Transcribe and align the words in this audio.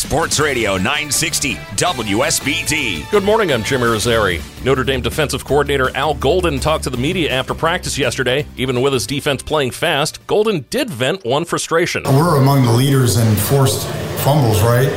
Sports 0.00 0.40
Radio 0.40 0.78
960 0.78 1.56
WSBT. 1.76 3.10
Good 3.10 3.22
morning, 3.22 3.52
I'm 3.52 3.62
Jim 3.62 3.82
Irizarry. 3.82 4.40
Notre 4.64 4.82
Dame 4.82 5.02
defensive 5.02 5.44
coordinator 5.44 5.94
Al 5.94 6.14
Golden 6.14 6.58
talked 6.58 6.84
to 6.84 6.90
the 6.90 6.96
media 6.96 7.30
after 7.30 7.52
practice 7.52 7.98
yesterday. 7.98 8.46
Even 8.56 8.80
with 8.80 8.94
his 8.94 9.06
defense 9.06 9.42
playing 9.42 9.72
fast, 9.72 10.26
Golden 10.26 10.64
did 10.70 10.88
vent 10.88 11.26
one 11.26 11.44
frustration. 11.44 12.04
We're 12.04 12.38
among 12.38 12.62
the 12.62 12.72
leaders 12.72 13.18
in 13.18 13.36
forced 13.36 13.86
fumbles, 14.24 14.62
right? 14.62 14.88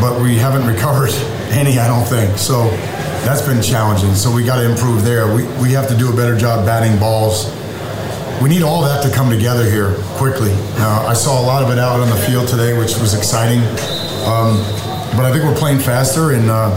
But 0.00 0.20
we 0.20 0.34
haven't 0.36 0.66
recovered 0.66 1.10
any, 1.52 1.78
I 1.78 1.86
don't 1.86 2.04
think. 2.04 2.36
So 2.36 2.70
that's 3.24 3.42
been 3.42 3.62
challenging. 3.62 4.16
So 4.16 4.34
we 4.34 4.44
got 4.44 4.56
to 4.56 4.68
improve 4.68 5.04
there. 5.04 5.32
We, 5.32 5.44
we 5.62 5.70
have 5.74 5.86
to 5.86 5.96
do 5.96 6.12
a 6.12 6.16
better 6.16 6.36
job 6.36 6.66
batting 6.66 6.98
balls 6.98 7.52
we 8.42 8.48
need 8.48 8.62
all 8.62 8.82
that 8.82 9.02
to 9.04 9.14
come 9.14 9.30
together 9.30 9.64
here 9.64 9.94
quickly. 10.18 10.52
Uh, 10.78 11.06
I 11.06 11.14
saw 11.14 11.40
a 11.40 11.44
lot 11.46 11.62
of 11.62 11.70
it 11.70 11.78
out 11.78 12.00
on 12.00 12.10
the 12.10 12.16
field 12.16 12.48
today, 12.48 12.76
which 12.76 12.98
was 12.98 13.14
exciting. 13.14 13.60
Um, 14.26 14.58
but 15.16 15.24
I 15.24 15.30
think 15.32 15.44
we're 15.44 15.54
playing 15.54 15.78
faster, 15.78 16.32
and 16.32 16.50
uh, 16.50 16.70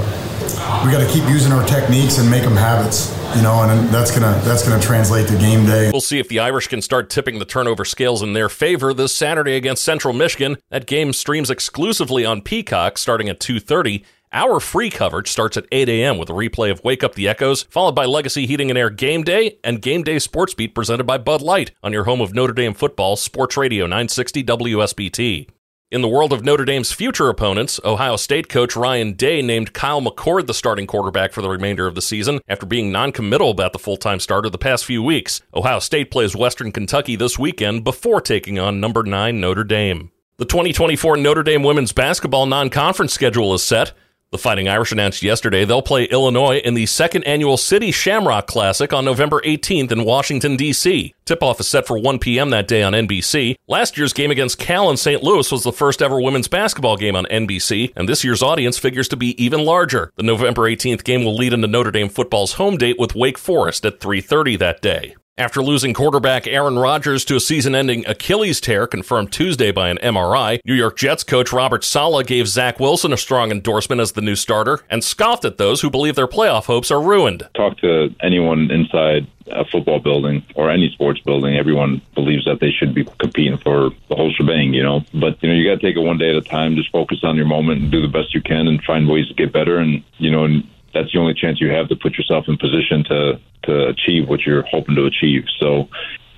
we 0.85 0.91
got 0.91 1.05
to 1.05 1.11
keep 1.11 1.27
using 1.29 1.51
our 1.51 1.65
techniques 1.65 2.17
and 2.19 2.29
make 2.29 2.43
them 2.43 2.55
habits. 2.55 3.13
You 3.35 3.41
know, 3.41 3.63
and 3.63 3.89
that's 3.89 4.17
gonna 4.17 4.39
that's 4.45 4.65
gonna 4.65 4.81
translate 4.81 5.27
to 5.27 5.37
game 5.37 5.65
day. 5.65 5.91
We'll 5.91 5.99
see 5.99 6.19
if 6.19 6.29
the 6.29 6.39
Irish 6.39 6.67
can 6.67 6.81
start 6.81 7.09
tipping 7.09 7.39
the 7.39 7.43
turnover 7.43 7.83
scales 7.83 8.21
in 8.21 8.31
their 8.31 8.47
favor 8.47 8.93
this 8.93 9.13
Saturday 9.13 9.57
against 9.57 9.83
Central 9.83 10.13
Michigan. 10.13 10.55
That 10.69 10.85
game 10.85 11.11
streams 11.11 11.49
exclusively 11.49 12.23
on 12.23 12.41
Peacock, 12.41 12.97
starting 12.97 13.27
at 13.27 13.41
two 13.41 13.59
thirty. 13.59 14.05
Our 14.35 14.59
free 14.59 14.89
coverage 14.89 15.29
starts 15.29 15.55
at 15.55 15.65
8 15.71 15.87
a.m. 15.87 16.17
with 16.17 16.29
a 16.29 16.33
replay 16.33 16.69
of 16.69 16.83
Wake 16.83 17.05
Up 17.05 17.15
the 17.15 17.29
Echoes, 17.29 17.63
followed 17.63 17.95
by 17.95 18.03
Legacy 18.03 18.45
Heating 18.45 18.69
and 18.69 18.77
Air 18.77 18.89
Game 18.89 19.23
Day 19.23 19.59
and 19.63 19.81
Game 19.81 20.03
Day 20.03 20.19
Sports 20.19 20.53
Beat 20.53 20.75
presented 20.75 21.05
by 21.05 21.17
Bud 21.17 21.41
Light 21.41 21.71
on 21.81 21.93
your 21.93 22.03
home 22.03 22.19
of 22.19 22.33
Notre 22.33 22.51
Dame 22.51 22.73
football, 22.73 23.15
Sports 23.15 23.55
Radio 23.55 23.85
960 23.85 24.43
WSBT. 24.43 25.47
In 25.89 26.01
the 26.01 26.09
world 26.09 26.33
of 26.33 26.43
Notre 26.43 26.65
Dame's 26.65 26.91
future 26.91 27.29
opponents, 27.29 27.79
Ohio 27.85 28.17
State 28.17 28.49
coach 28.49 28.75
Ryan 28.75 29.13
Day 29.13 29.41
named 29.41 29.71
Kyle 29.71 30.01
McCord 30.01 30.47
the 30.47 30.53
starting 30.53 30.85
quarterback 30.85 31.31
for 31.31 31.41
the 31.41 31.49
remainder 31.49 31.87
of 31.87 31.95
the 31.95 32.01
season 32.01 32.41
after 32.49 32.65
being 32.65 32.91
non-committal 32.91 33.51
about 33.51 33.71
the 33.71 33.79
full-time 33.79 34.19
starter 34.19 34.49
the 34.49 34.57
past 34.57 34.83
few 34.83 35.01
weeks. 35.01 35.41
Ohio 35.53 35.79
State 35.79 36.11
plays 36.11 36.35
Western 36.35 36.73
Kentucky 36.73 37.15
this 37.15 37.39
weekend 37.39 37.85
before 37.85 38.19
taking 38.19 38.59
on 38.59 38.81
number 38.81 39.01
9 39.01 39.39
Notre 39.39 39.63
Dame. 39.63 40.11
The 40.39 40.43
2024 40.43 41.15
Notre 41.15 41.43
Dame 41.43 41.63
women's 41.63 41.93
basketball 41.93 42.45
non-conference 42.45 43.13
schedule 43.13 43.53
is 43.53 43.63
set. 43.63 43.93
The 44.35 44.39
Fighting 44.39 44.67
Irish 44.67 44.91
announced 44.91 45.23
yesterday 45.23 45.63
they'll 45.63 45.81
play 45.81 46.03
Illinois 46.03 46.57
in 46.57 46.73
the 46.73 46.87
second 46.87 47.23
annual 47.23 47.55
Citi 47.55 47.93
Shamrock 47.93 48.47
Classic 48.47 48.91
on 48.91 49.05
November 49.05 49.39
18th 49.45 49.93
in 49.93 50.03
Washington, 50.03 50.57
D.C. 50.57 51.15
Tip 51.23 51.41
off 51.41 51.61
is 51.61 51.69
set 51.69 51.87
for 51.87 51.97
1 51.97 52.19
p.m. 52.19 52.49
that 52.49 52.67
day 52.67 52.83
on 52.83 52.91
NBC. 52.91 53.55
Last 53.69 53.97
year's 53.97 54.11
game 54.11 54.31
against 54.31 54.59
Cal 54.59 54.89
in 54.89 54.97
St. 54.97 55.23
Louis 55.23 55.49
was 55.49 55.63
the 55.63 55.71
first 55.71 56.01
ever 56.01 56.19
women's 56.19 56.49
basketball 56.49 56.97
game 56.97 57.15
on 57.15 57.23
NBC, 57.27 57.93
and 57.95 58.09
this 58.09 58.25
year's 58.25 58.43
audience 58.43 58.77
figures 58.77 59.07
to 59.07 59.15
be 59.15 59.41
even 59.41 59.63
larger. 59.63 60.11
The 60.17 60.23
November 60.23 60.63
18th 60.63 61.05
game 61.05 61.23
will 61.23 61.37
lead 61.37 61.53
into 61.53 61.67
Notre 61.67 61.91
Dame 61.91 62.09
football's 62.09 62.55
home 62.55 62.75
date 62.75 62.99
with 62.99 63.15
Wake 63.15 63.37
Forest 63.37 63.85
at 63.85 64.01
3:30 64.01 64.59
that 64.59 64.81
day. 64.81 65.15
After 65.37 65.61
losing 65.61 65.93
quarterback 65.93 66.47
Aaron 66.47 66.79
Rodgers 66.79 67.25
to 67.25 67.35
a 67.35 67.41
season 67.41 67.75
ending 67.75 68.07
Achilles 68.07 68.61
tear 68.61 68.87
confirmed 68.87 69.33
Tuesday 69.33 69.69
by 69.69 69.89
an 69.89 69.97
MRI, 69.97 70.61
New 70.63 70.73
York 70.73 70.95
Jets 70.95 71.25
coach 71.25 71.51
Robert 71.51 71.83
Saleh 71.83 72.25
gave 72.25 72.47
Zach 72.47 72.79
Wilson 72.79 73.11
a 73.11 73.17
strong 73.17 73.51
endorsement 73.51 73.99
as 73.99 74.13
the 74.13 74.21
new 74.21 74.37
starter 74.37 74.79
and 74.89 75.03
scoffed 75.03 75.43
at 75.43 75.57
those 75.57 75.81
who 75.81 75.89
believe 75.89 76.15
their 76.15 76.25
playoff 76.25 76.67
hopes 76.67 76.89
are 76.89 77.01
ruined. 77.01 77.49
Talk 77.53 77.77
to 77.79 78.15
anyone 78.21 78.71
inside 78.71 79.27
a 79.47 79.65
football 79.65 79.99
building 79.99 80.41
or 80.55 80.71
any 80.71 80.89
sports 80.91 81.19
building, 81.19 81.57
everyone 81.57 82.01
believes 82.15 82.45
that 82.45 82.61
they 82.61 82.71
should 82.71 82.95
be 82.95 83.03
competing 83.19 83.57
for 83.57 83.89
the 84.07 84.15
whole 84.15 84.31
shebang, 84.31 84.73
you 84.73 84.83
know. 84.83 85.01
But 85.13 85.43
you 85.43 85.49
know, 85.49 85.55
you 85.55 85.69
got 85.69 85.81
to 85.81 85.85
take 85.85 85.97
it 85.97 85.99
one 85.99 86.17
day 86.17 86.29
at 86.29 86.37
a 86.37 86.41
time. 86.41 86.77
Just 86.77 86.91
focus 86.91 87.19
on 87.23 87.35
your 87.35 87.45
moment 87.45 87.81
and 87.81 87.91
do 87.91 88.01
the 88.01 88.07
best 88.07 88.33
you 88.33 88.41
can, 88.41 88.67
and 88.67 88.81
find 88.83 89.09
ways 89.09 89.27
to 89.27 89.33
get 89.33 89.51
better. 89.51 89.79
And 89.79 90.01
you 90.17 90.31
know, 90.31 90.61
that's 90.95 91.11
the 91.11 91.19
only 91.19 91.33
chance 91.35 91.61
you 91.61 91.69
have 91.69 91.89
to 91.89 91.95
put 91.95 92.17
yourself 92.17 92.45
in 92.47 92.57
position 92.57 93.03
to 93.03 93.39
to 93.63 93.87
achieve 93.87 94.27
what 94.29 94.41
you're 94.41 94.63
hoping 94.71 94.95
to 94.95 95.05
achieve. 95.05 95.43
So, 95.59 95.89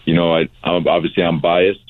you 0.06 0.16
know, 0.16 0.36
I 0.36 0.50
I'm, 0.64 0.88
obviously 0.88 1.24
I'm 1.24 1.40
biased, 1.40 1.87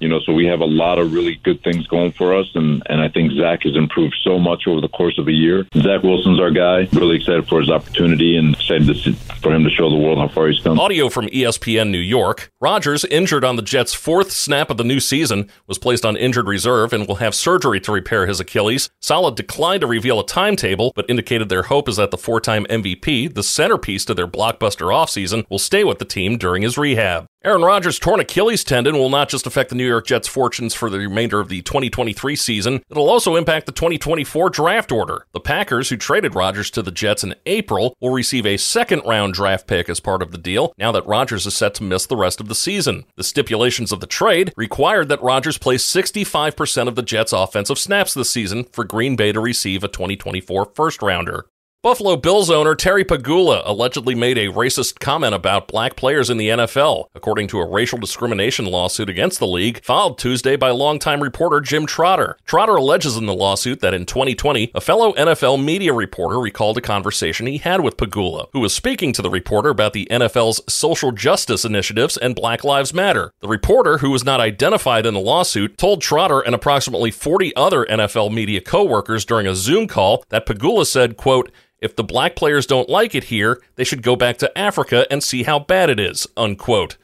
you 0.00 0.08
know, 0.08 0.20
so 0.20 0.32
we 0.32 0.46
have 0.46 0.60
a 0.60 0.66
lot 0.66 0.98
of 0.98 1.12
really 1.12 1.36
good 1.36 1.62
things 1.62 1.86
going 1.86 2.12
for 2.12 2.34
us, 2.34 2.46
and 2.54 2.82
and 2.86 3.00
I 3.00 3.08
think 3.08 3.32
Zach 3.32 3.62
has 3.62 3.76
improved 3.76 4.16
so 4.22 4.38
much 4.38 4.66
over 4.66 4.80
the 4.80 4.88
course 4.88 5.18
of 5.18 5.28
a 5.28 5.32
year. 5.32 5.66
Zach 5.74 6.02
Wilson's 6.02 6.40
our 6.40 6.50
guy. 6.50 6.88
Really 6.92 7.16
excited 7.16 7.48
for 7.48 7.60
his 7.60 7.70
opportunity 7.70 8.36
and 8.36 8.54
excited 8.54 8.86
to, 8.86 9.12
for 9.40 9.52
him 9.52 9.64
to 9.64 9.70
show 9.70 9.90
the 9.90 9.96
world 9.96 10.18
how 10.18 10.28
far 10.28 10.48
he's 10.48 10.60
come. 10.60 10.78
Audio 10.78 11.08
from 11.08 11.26
ESPN 11.28 11.90
New 11.90 11.98
York. 11.98 12.50
Rodgers, 12.60 13.04
injured 13.04 13.44
on 13.44 13.56
the 13.56 13.62
Jets' 13.62 13.94
fourth 13.94 14.30
snap 14.30 14.70
of 14.70 14.76
the 14.76 14.84
new 14.84 15.00
season, 15.00 15.50
was 15.66 15.78
placed 15.78 16.04
on 16.04 16.16
injured 16.16 16.48
reserve 16.48 16.92
and 16.92 17.06
will 17.06 17.16
have 17.16 17.34
surgery 17.34 17.80
to 17.80 17.92
repair 17.92 18.26
his 18.26 18.40
Achilles. 18.40 18.90
Saleh 19.00 19.34
declined 19.34 19.80
to 19.80 19.86
reveal 19.86 20.20
a 20.20 20.26
timetable, 20.26 20.92
but 20.94 21.08
indicated 21.08 21.48
their 21.48 21.64
hope 21.64 21.88
is 21.88 21.96
that 21.96 22.10
the 22.10 22.18
four-time 22.18 22.64
MVP, 22.66 23.34
the 23.34 23.42
centerpiece 23.42 24.04
to 24.04 24.14
their 24.14 24.28
blockbuster 24.28 24.92
offseason, 24.92 25.44
will 25.50 25.58
stay 25.58 25.84
with 25.84 25.98
the 25.98 26.04
team 26.04 26.36
during 26.36 26.62
his 26.62 26.78
rehab. 26.78 27.26
Aaron 27.44 27.62
Rodgers' 27.62 28.00
torn 28.00 28.18
Achilles 28.18 28.64
tendon 28.64 28.96
will 28.96 29.10
not 29.10 29.28
just 29.28 29.46
affect 29.46 29.70
the 29.70 29.76
New 29.76 29.86
York 29.86 30.08
Jets' 30.08 30.26
fortunes 30.26 30.74
for 30.74 30.90
the 30.90 30.98
remainder 30.98 31.38
of 31.38 31.48
the 31.48 31.62
2023 31.62 32.34
season, 32.34 32.82
it'll 32.90 33.08
also 33.08 33.36
impact 33.36 33.66
the 33.66 33.72
2024 33.72 34.50
draft 34.50 34.90
order. 34.90 35.24
The 35.30 35.38
Packers, 35.38 35.88
who 35.88 35.96
traded 35.96 36.34
Rodgers 36.34 36.68
to 36.72 36.82
the 36.82 36.90
Jets 36.90 37.22
in 37.22 37.36
April, 37.46 37.96
will 38.00 38.10
receive 38.10 38.44
a 38.44 38.56
second 38.56 39.02
round 39.06 39.34
draft 39.34 39.68
pick 39.68 39.88
as 39.88 40.00
part 40.00 40.20
of 40.20 40.32
the 40.32 40.36
deal 40.36 40.72
now 40.78 40.90
that 40.90 41.06
Rodgers 41.06 41.46
is 41.46 41.54
set 41.54 41.74
to 41.74 41.84
miss 41.84 42.06
the 42.06 42.16
rest 42.16 42.40
of 42.40 42.48
the 42.48 42.56
season. 42.56 43.04
The 43.14 43.22
stipulations 43.22 43.92
of 43.92 44.00
the 44.00 44.08
trade 44.08 44.52
required 44.56 45.08
that 45.10 45.22
Rodgers 45.22 45.58
play 45.58 45.76
65% 45.76 46.88
of 46.88 46.96
the 46.96 47.02
Jets' 47.02 47.32
offensive 47.32 47.78
snaps 47.78 48.14
this 48.14 48.30
season 48.30 48.64
for 48.64 48.82
Green 48.82 49.14
Bay 49.14 49.30
to 49.30 49.38
receive 49.38 49.84
a 49.84 49.88
2024 49.88 50.72
first 50.74 51.02
rounder. 51.02 51.46
Buffalo 51.80 52.16
Bills 52.16 52.50
owner 52.50 52.74
Terry 52.74 53.04
Pegula 53.04 53.62
allegedly 53.64 54.16
made 54.16 54.36
a 54.36 54.48
racist 54.48 54.98
comment 54.98 55.32
about 55.32 55.68
black 55.68 55.94
players 55.94 56.28
in 56.28 56.36
the 56.36 56.48
NFL, 56.48 57.04
according 57.14 57.46
to 57.46 57.60
a 57.60 57.70
racial 57.70 58.00
discrimination 58.00 58.64
lawsuit 58.64 59.08
against 59.08 59.38
the 59.38 59.46
league 59.46 59.84
filed 59.84 60.18
Tuesday 60.18 60.56
by 60.56 60.70
longtime 60.70 61.22
reporter 61.22 61.60
Jim 61.60 61.86
Trotter. 61.86 62.36
Trotter 62.44 62.74
alleges 62.74 63.16
in 63.16 63.26
the 63.26 63.32
lawsuit 63.32 63.78
that 63.78 63.94
in 63.94 64.06
2020, 64.06 64.72
a 64.74 64.80
fellow 64.80 65.12
NFL 65.12 65.64
media 65.64 65.92
reporter 65.92 66.40
recalled 66.40 66.76
a 66.76 66.80
conversation 66.80 67.46
he 67.46 67.58
had 67.58 67.80
with 67.80 67.96
Pegula, 67.96 68.48
who 68.52 68.58
was 68.58 68.74
speaking 68.74 69.12
to 69.12 69.22
the 69.22 69.30
reporter 69.30 69.68
about 69.68 69.92
the 69.92 70.08
NFL's 70.10 70.60
social 70.66 71.12
justice 71.12 71.64
initiatives 71.64 72.16
and 72.16 72.34
Black 72.34 72.64
Lives 72.64 72.92
Matter. 72.92 73.32
The 73.38 73.46
reporter, 73.46 73.98
who 73.98 74.10
was 74.10 74.24
not 74.24 74.40
identified 74.40 75.06
in 75.06 75.14
the 75.14 75.20
lawsuit, 75.20 75.78
told 75.78 76.02
Trotter 76.02 76.40
and 76.40 76.56
approximately 76.56 77.12
40 77.12 77.54
other 77.54 77.84
NFL 77.84 78.34
media 78.34 78.60
coworkers 78.60 79.24
during 79.24 79.46
a 79.46 79.54
Zoom 79.54 79.86
call 79.86 80.24
that 80.30 80.44
Pegula 80.44 80.84
said, 80.84 81.16
quote, 81.16 81.52
if 81.80 81.94
the 81.94 82.04
black 82.04 82.36
players 82.36 82.66
don't 82.66 82.88
like 82.88 83.14
it 83.14 83.24
here, 83.24 83.60
they 83.76 83.84
should 83.84 84.02
go 84.02 84.16
back 84.16 84.38
to 84.38 84.58
Africa 84.58 85.06
and 85.10 85.22
see 85.22 85.44
how 85.44 85.58
bad 85.58 85.90
it 85.90 86.00
is. 86.00 86.26
Unquote. 86.36 86.96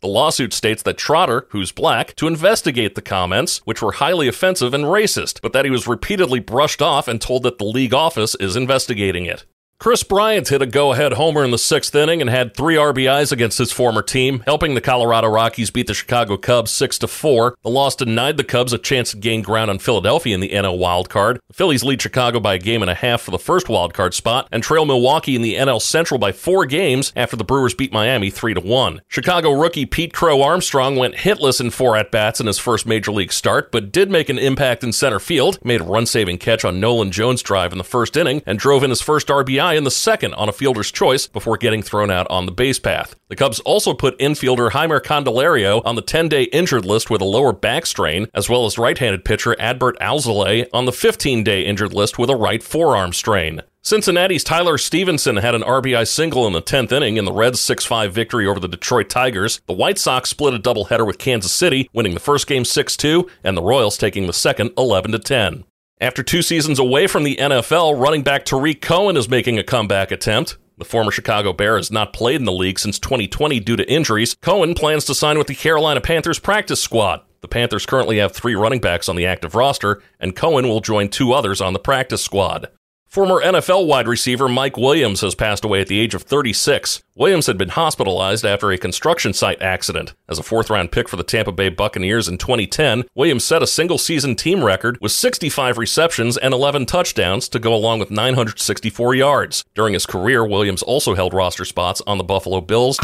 The 0.00 0.08
lawsuit 0.08 0.52
states 0.52 0.82
that 0.82 0.98
Trotter, 0.98 1.46
who's 1.50 1.72
black, 1.72 2.14
to 2.16 2.26
investigate 2.26 2.94
the 2.94 3.02
comments, 3.02 3.58
which 3.64 3.80
were 3.80 3.92
highly 3.92 4.28
offensive 4.28 4.74
and 4.74 4.84
racist, 4.84 5.40
but 5.40 5.54
that 5.54 5.64
he 5.64 5.70
was 5.70 5.86
repeatedly 5.86 6.40
brushed 6.40 6.82
off 6.82 7.08
and 7.08 7.20
told 7.20 7.42
that 7.44 7.58
the 7.58 7.64
league 7.64 7.94
office 7.94 8.34
is 8.34 8.54
investigating 8.54 9.24
it. 9.24 9.46
Kris 9.80 10.02
Bryant 10.02 10.48
hit 10.48 10.62
a 10.62 10.66
go 10.66 10.92
ahead 10.92 11.12
homer 11.14 11.44
in 11.44 11.50
the 11.50 11.58
sixth 11.58 11.94
inning 11.94 12.20
and 12.20 12.30
had 12.30 12.56
three 12.56 12.76
RBIs 12.76 13.32
against 13.32 13.58
his 13.58 13.72
former 13.72 14.02
team, 14.02 14.42
helping 14.46 14.74
the 14.74 14.80
Colorado 14.80 15.28
Rockies 15.28 15.70
beat 15.70 15.88
the 15.88 15.94
Chicago 15.94 16.38
Cubs 16.38 16.70
6 16.70 16.98
to 17.00 17.08
4. 17.08 17.56
The 17.62 17.68
loss 17.68 17.94
denied 17.94 18.38
the 18.38 18.44
Cubs 18.44 18.72
a 18.72 18.78
chance 18.78 19.10
to 19.10 19.18
gain 19.18 19.42
ground 19.42 19.70
on 19.70 19.78
Philadelphia 19.78 20.34
in 20.34 20.40
the 20.40 20.50
NL 20.50 20.78
wild 20.78 21.10
card. 21.10 21.38
The 21.48 21.54
Phillies 21.54 21.84
lead 21.84 22.00
Chicago 22.00 22.40
by 22.40 22.54
a 22.54 22.58
game 22.58 22.80
and 22.80 22.90
a 22.90 22.94
half 22.94 23.20
for 23.20 23.30
the 23.30 23.38
first 23.38 23.68
wild 23.68 23.92
card 23.92 24.14
spot 24.14 24.48
and 24.50 24.62
trail 24.62 24.86
Milwaukee 24.86 25.36
in 25.36 25.42
the 25.42 25.56
NL 25.56 25.82
Central 25.82 26.18
by 26.18 26.32
four 26.32 26.64
games 26.64 27.12
after 27.14 27.36
the 27.36 27.44
Brewers 27.44 27.74
beat 27.74 27.92
Miami 27.92 28.30
3 28.30 28.54
to 28.54 28.60
1. 28.60 29.02
Chicago 29.08 29.52
rookie 29.52 29.86
Pete 29.86 30.14
Crow 30.14 30.40
Armstrong 30.40 30.96
went 30.96 31.16
hitless 31.16 31.60
in 31.60 31.68
four 31.70 31.94
at 31.96 32.10
bats 32.10 32.40
in 32.40 32.46
his 32.46 32.58
first 32.58 32.86
major 32.86 33.12
league 33.12 33.32
start, 33.32 33.70
but 33.70 33.92
did 33.92 34.10
make 34.10 34.30
an 34.30 34.38
impact 34.38 34.82
in 34.82 34.92
center 34.92 35.20
field, 35.20 35.58
made 35.62 35.82
a 35.82 35.84
run 35.84 36.06
saving 36.06 36.38
catch 36.38 36.64
on 36.64 36.80
Nolan 36.80 37.10
Jones' 37.10 37.42
drive 37.42 37.72
in 37.72 37.78
the 37.78 37.84
first 37.84 38.16
inning, 38.16 38.40
and 38.46 38.58
drove 38.58 38.82
in 38.82 38.90
his 38.90 39.02
first 39.02 39.26
RBI 39.28 39.63
in 39.72 39.84
the 39.84 39.90
second 39.90 40.34
on 40.34 40.50
a 40.50 40.52
fielder's 40.52 40.92
choice 40.92 41.26
before 41.26 41.56
getting 41.56 41.82
thrown 41.82 42.10
out 42.10 42.26
on 42.28 42.44
the 42.44 42.52
base 42.52 42.78
path. 42.78 43.16
The 43.28 43.36
Cubs 43.36 43.60
also 43.60 43.94
put 43.94 44.18
infielder 44.18 44.70
Jeimer 44.70 45.00
Candelario 45.00 45.80
on 45.86 45.96
the 45.96 46.02
10 46.02 46.28
day 46.28 46.42
injured 46.44 46.84
list 46.84 47.08
with 47.08 47.22
a 47.22 47.24
lower 47.24 47.52
back 47.52 47.86
strain, 47.86 48.28
as 48.34 48.50
well 48.50 48.66
as 48.66 48.76
right 48.76 48.98
handed 48.98 49.24
pitcher 49.24 49.56
Adbert 49.58 49.96
Alzolay 49.98 50.66
on 50.72 50.84
the 50.84 50.92
15 50.92 51.42
day 51.42 51.62
injured 51.62 51.94
list 51.94 52.18
with 52.18 52.28
a 52.28 52.36
right 52.36 52.62
forearm 52.62 53.14
strain. 53.14 53.62
Cincinnati's 53.82 54.44
Tyler 54.44 54.78
Stephenson 54.78 55.36
had 55.36 55.54
an 55.54 55.60
RBI 55.62 56.08
single 56.08 56.46
in 56.46 56.54
the 56.54 56.62
10th 56.62 56.90
inning 56.90 57.18
in 57.18 57.26
the 57.26 57.32
Reds' 57.32 57.60
6 57.60 57.84
5 57.84 58.14
victory 58.14 58.46
over 58.46 58.58
the 58.58 58.66
Detroit 58.66 59.10
Tigers. 59.10 59.60
The 59.66 59.74
White 59.74 59.98
Sox 59.98 60.30
split 60.30 60.54
a 60.54 60.58
doubleheader 60.58 61.06
with 61.06 61.18
Kansas 61.18 61.52
City, 61.52 61.90
winning 61.92 62.14
the 62.14 62.20
first 62.20 62.46
game 62.46 62.64
6 62.64 62.96
2, 62.96 63.28
and 63.44 63.56
the 63.56 63.62
Royals 63.62 63.98
taking 63.98 64.26
the 64.26 64.32
second 64.32 64.72
11 64.78 65.20
10. 65.20 65.64
After 66.04 66.22
two 66.22 66.42
seasons 66.42 66.78
away 66.78 67.06
from 67.06 67.24
the 67.24 67.36
NFL, 67.36 67.98
running 67.98 68.20
back 68.20 68.44
Tarik 68.44 68.82
Cohen 68.82 69.16
is 69.16 69.26
making 69.26 69.58
a 69.58 69.64
comeback 69.64 70.10
attempt. 70.10 70.58
The 70.76 70.84
former 70.84 71.10
Chicago 71.10 71.54
Bear 71.54 71.78
has 71.78 71.90
not 71.90 72.12
played 72.12 72.40
in 72.40 72.44
the 72.44 72.52
league 72.52 72.78
since 72.78 72.98
2020 72.98 73.58
due 73.60 73.76
to 73.76 73.90
injuries. 73.90 74.36
Cohen 74.42 74.74
plans 74.74 75.06
to 75.06 75.14
sign 75.14 75.38
with 75.38 75.46
the 75.46 75.54
Carolina 75.54 76.02
Panthers 76.02 76.38
practice 76.38 76.82
squad. 76.82 77.22
The 77.40 77.48
Panthers 77.48 77.86
currently 77.86 78.18
have 78.18 78.32
three 78.32 78.54
running 78.54 78.80
backs 78.80 79.08
on 79.08 79.16
the 79.16 79.24
active 79.24 79.54
roster, 79.54 80.02
and 80.20 80.36
Cohen 80.36 80.68
will 80.68 80.82
join 80.82 81.08
two 81.08 81.32
others 81.32 81.62
on 81.62 81.72
the 81.72 81.78
practice 81.78 82.22
squad. 82.22 82.68
Former 83.14 83.40
NFL 83.40 83.86
wide 83.86 84.08
receiver 84.08 84.48
Mike 84.48 84.76
Williams 84.76 85.20
has 85.20 85.36
passed 85.36 85.64
away 85.64 85.80
at 85.80 85.86
the 85.86 86.00
age 86.00 86.14
of 86.14 86.24
36. 86.24 87.00
Williams 87.14 87.46
had 87.46 87.56
been 87.56 87.68
hospitalized 87.68 88.44
after 88.44 88.72
a 88.72 88.76
construction 88.76 89.32
site 89.32 89.62
accident. 89.62 90.14
As 90.28 90.40
a 90.40 90.42
fourth 90.42 90.68
round 90.68 90.90
pick 90.90 91.08
for 91.08 91.14
the 91.14 91.22
Tampa 91.22 91.52
Bay 91.52 91.68
Buccaneers 91.68 92.26
in 92.26 92.38
2010, 92.38 93.04
Williams 93.14 93.44
set 93.44 93.62
a 93.62 93.68
single 93.68 93.98
season 93.98 94.34
team 94.34 94.64
record 94.64 95.00
with 95.00 95.12
65 95.12 95.78
receptions 95.78 96.36
and 96.36 96.52
11 96.52 96.86
touchdowns 96.86 97.48
to 97.50 97.60
go 97.60 97.72
along 97.72 98.00
with 98.00 98.10
964 98.10 99.14
yards. 99.14 99.64
During 99.76 99.94
his 99.94 100.06
career, 100.06 100.44
Williams 100.44 100.82
also 100.82 101.14
held 101.14 101.34
roster 101.34 101.64
spots 101.64 102.02
on 102.08 102.18
the 102.18 102.24
Buffalo 102.24 102.60
Bills. 102.62 102.98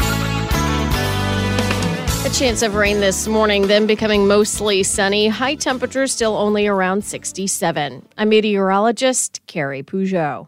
Chance 2.33 2.63
of 2.63 2.73
rain 2.73 3.01
this 3.01 3.27
morning, 3.27 3.67
then 3.67 3.85
becoming 3.85 4.25
mostly 4.25 4.81
sunny. 4.81 5.27
High 5.27 5.55
temperatures 5.55 6.11
still 6.11 6.35
only 6.35 6.65
around 6.65 7.03
67. 7.03 8.07
I'm 8.17 8.29
meteorologist 8.29 9.45
Carrie 9.45 9.83
Peugeot. 9.83 10.47